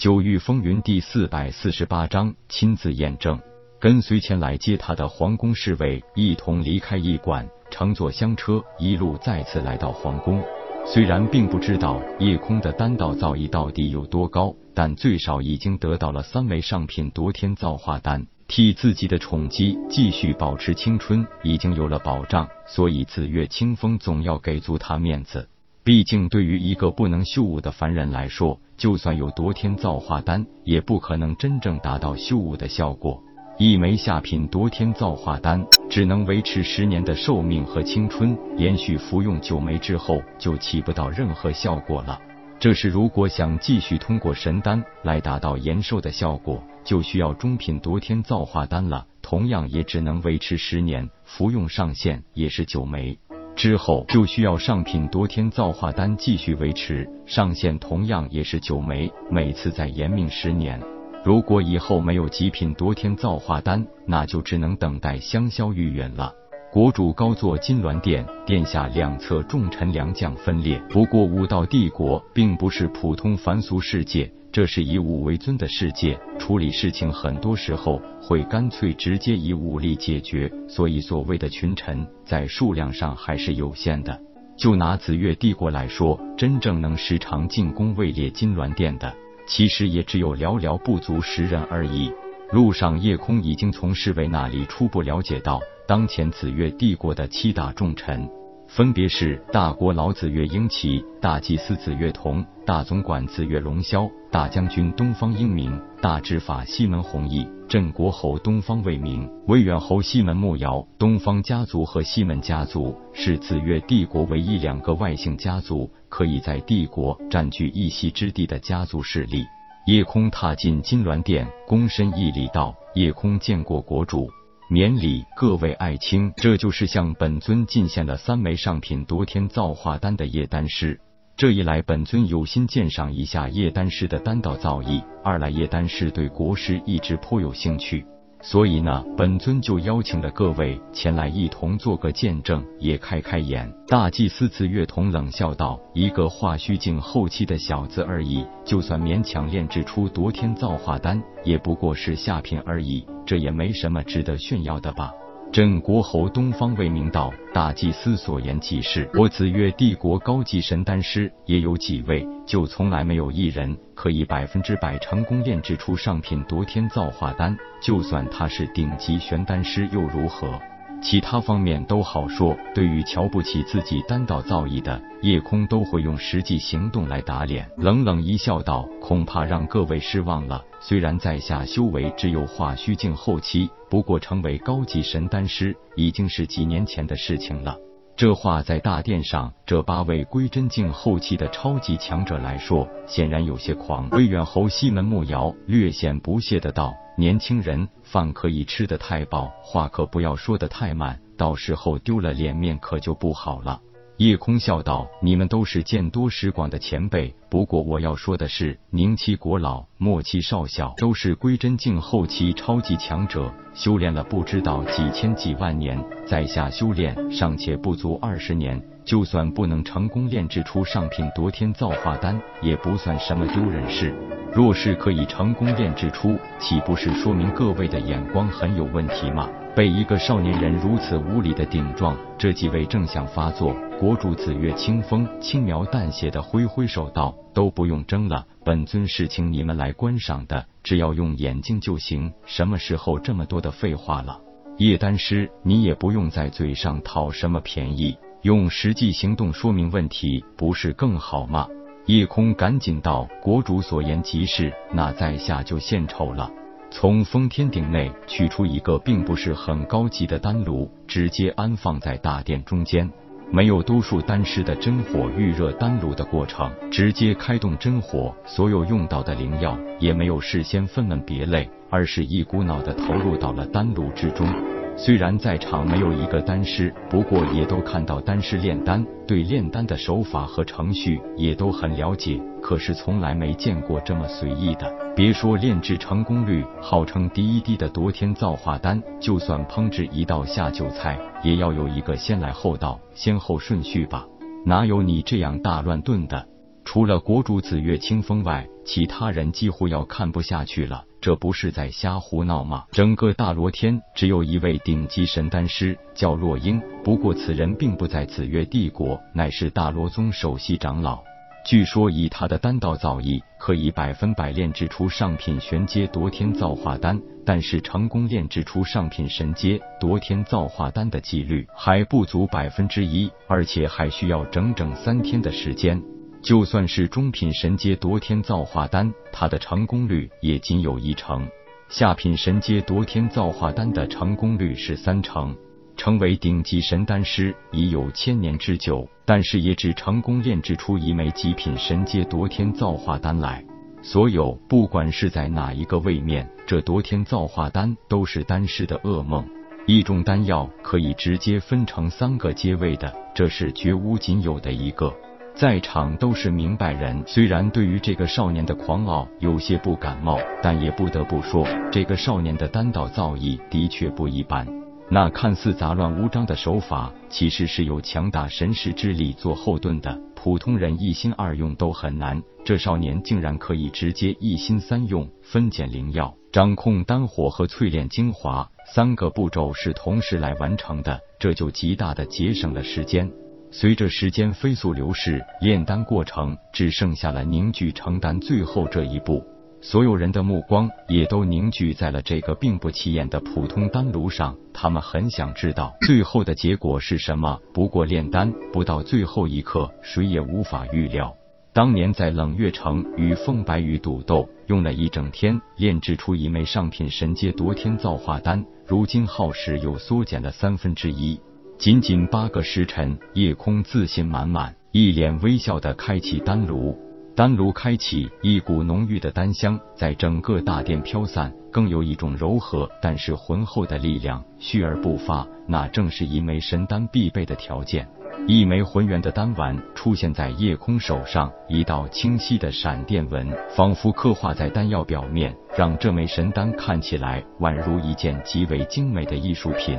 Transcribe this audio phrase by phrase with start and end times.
[0.00, 3.38] 九域风云第四百四十八章亲自验证。
[3.78, 10.42] 跟随前来接他的皇宫侍卫一同离开驿馆，乘坐香车一路再次来到皇宫。
[10.86, 22.48] 虽然并不知道夜空的丹道造诣到底有多高，但最少已经得到了三枚上品夺天造化丹，替自己的宠姬继续保持青春已经有了保障。
[22.66, 25.46] 所以紫月清风总要给足他面子。
[25.90, 33.20] 毕竟对于一个不能修武的凡人来说，就算有夺天造化丹，也不可能真正达到修武的效果。
[33.58, 42.20] 一枚下品夺天造化丹只能维持十年的寿命和青春，连续服用九枚之后就起不到任何效果了。
[42.60, 49.04] 这是如果想继续通过神丹来达到延寿的效果，就需要中品夺天造化丹了。
[49.22, 53.18] 同样也只能维持十年，服用上限也是九枚，
[53.56, 60.80] 之后就需要上品夺天造化丹继续维持上限，同样也是九枚，每次再延命十年。
[61.22, 66.32] 如果以后没有极品夺天造化丹，那就只能等待香消玉殒了。
[66.72, 70.80] 国主高坐金銮殿，殿下两侧重臣良将分列。
[70.88, 80.48] 不过武道帝国并不是普通凡俗世界，这是以武为尊的世界，处理事情很多时候会干脆直接以武力解决。
[80.68, 84.16] 所以所谓的群臣在数量上还是有限的。
[84.56, 89.12] 就拿紫月帝国来说，真正能时常进宫位列金銮殿的。
[89.44, 92.12] 其实也只有寥寥不足十人而已。
[92.52, 98.30] 路上，夜空已经从侍卫那里初步了解到，当前紫月帝国的七大重臣。
[98.68, 110.86] 分别是大国老子月英奇、大祭司紫月同、大总管紫月龙霄、大将军东方英明、大执法西门弘毅、镇国侯东方卫明、威远侯西门木瑶。
[110.96, 119.44] 东方家族和西门家族是紫月帝国唯一两个外姓家族，可以在帝国占据一席之地的家族势力。
[119.86, 124.30] 夜空踏进金銮殿，躬身一礼道：“夜空见过国主。”
[124.72, 131.00] 免礼，各位爱卿，这就是向本尊进献了三枚上品夺天造化丹的叶丹师。
[131.36, 138.06] 这一来，本尊有心鉴赏一下叶丹师的丹道造诣；二来，叶丹师对国师一直颇有兴趣。
[138.42, 143.70] 所以呢，本尊就邀请了各位前来一同做个见证，也开开眼。
[143.86, 155.12] 大祭司紫月童冷笑道：“一个化虚境后期的小子而已，就算勉强炼制出夺天造化丹，也不过是下品而已，这也没什么值得炫耀的吧？”
[155.52, 167.56] 镇国侯东方未明道：“大祭司所言即是，我紫月帝国高级神丹师也有几位，就从来没有一人可以百分之百成功炼制出上品夺天造化丹。
[167.82, 170.56] 就算他是顶级玄丹师又如何？
[171.02, 172.56] 其他方面都好说。
[172.74, 177.68] 对于瞧不起自己丹道造诣的叶空，都会用实际行动来打脸。
[177.76, 187.76] 冷冷一笑道：恐怕让各位失望了。”虽然在下修为只有化虚境后期，不过成为高级神丹师已经是几年前的事情了。
[188.20, 194.10] 这话在大殿上这八位归真境后期的超级强者来说，显然有些狂。
[194.10, 203.80] 威远侯西门慕瑶略显不屑的道：“年轻人，饭可以吃得太饱，话可不要说得太满，到时候丢了脸面可就不好了。”
[204.20, 224.14] 叶空笑道：“你们都是见多识广的前辈，不过我要说的是，宁期国老，莫期少校，都是归真境后期超级强者，修炼了不知道几千几万年，在下修炼尚且不足二十年，就算不能成功炼制出上品夺天造化丹，也不算什么丢人事。
[224.52, 233.72] 若是可以成功炼制出，岂不是说明各位的眼光很有问题吗？”被一个少年人如此无礼的顶撞，这几位正想发作。
[234.00, 242.32] 国主紫月清风轻描淡写的挥挥手道：“都不用争了，本尊是请你们来观赏的，只要用眼睛就行。
[242.46, 244.40] 什么时候这么多的废话了？
[244.78, 251.66] 叶丹师，你也不用在嘴上讨什么便宜，用实际行动说明问题，不是更好吗？”
[252.06, 256.50] 夜空赶紧道：“国主所言极是，那在下就献丑了。”
[256.90, 263.08] 从封天鼎内取出一个并不是很高级的丹炉，直接安放在大殿中间，
[263.52, 274.48] 没有多数丹师的真火预热丹炉的过程，直接开动真火，所有用到的灵药也没有事先分门别类，而是一股脑的投入到了丹炉之中。
[274.96, 282.40] 虽然在场没有一个丹师，不过也都看到丹师炼丹，对炼丹的手法和程序也都很了解。
[282.60, 284.92] 可是从来没见过这么随意的。
[285.16, 294.26] 别说炼制成功率号称第一滴的夺天造化丹，就算烹制一道下酒菜，也要有一个先来后到先后顺序吧？
[294.66, 296.46] 哪有你这样大乱炖的？
[296.84, 301.04] 除了国主紫月清风外，其他人几乎要看不下去了。
[301.20, 302.84] 这不是在瞎胡闹吗？
[302.92, 306.80] 整个大罗天只有一位顶级神丹师，叫洛英。
[307.04, 311.22] 不过此人并不在紫月帝国，乃是大罗宗首席长老。
[311.62, 317.20] 据说以他的丹道造诣，可以百分百炼制出上品玄阶夺天造化丹。
[317.44, 326.00] 但是成功炼制出上品神阶夺天造化丹的几率还不足百分之一，而且还需要整整三天的时间。
[326.42, 331.46] 就算是中品神阶夺天造化丹，它的成功率也仅有一成。
[331.88, 335.54] 下品神阶夺天造化丹的成功率是三成。
[335.96, 343.62] 成为顶级神丹师已有千年之久，但是也只成功炼制出一枚极品神阶夺天造化丹来。
[344.00, 349.46] 所有不管是在哪一个位面，这夺天造化丹都是丹师的噩梦。
[349.86, 355.14] 一种丹药可以直接分成三个阶位的，这是绝无仅有的一个。
[355.60, 364.66] 在场都是明白人，虽然对于这个少年的狂傲有些不感冒，但也不得不说，这个少年的丹道造诣的确不一般。
[365.10, 370.18] 那看似杂乱无章的手法，其实是有强大神识之力做后盾的。
[370.34, 383.30] 普通人一心二用都很难，这少年竟然可以直接一心三用，分拣灵药，掌控丹火和淬炼精华，三个步骤是同时来完成的，这就极大的节省了时间。
[383.72, 389.44] 随着时间飞速流逝，炼丹过程只剩下了凝聚成丹最后这一步。
[389.80, 397.58] 所有人的目光也都凝聚在了这个并不起眼的普通丹炉上，他们很想知道 最后的结果是什么。
[397.72, 401.34] 不过炼丹不到最后一刻，谁也无法预料。
[401.72, 411.40] 当年在冷月城与凤白羽赌斗，用了一整天炼制出一枚上品神阶夺天造化丹，如今耗时又缩减了三分之一。
[411.80, 416.94] 仅仅八个时辰，夜空自信满满，一脸微笑的开启丹炉。
[417.34, 428.06] 丹炉开启，一股浓郁的丹香在整个大殿飘散，更有一种柔和但是浑厚的力量蓄而不发，那正是一枚神丹必备的条件。
[428.46, 439.98] 一枚浑圆的丹丸出现在夜空手上，一道清晰的闪电纹仿佛刻画在丹药表面，让这枚神丹看起来宛如一件极为精美的艺术品。